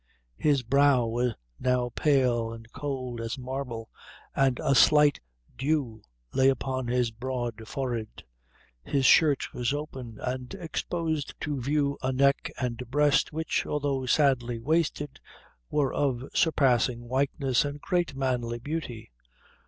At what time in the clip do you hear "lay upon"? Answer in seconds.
6.33-6.87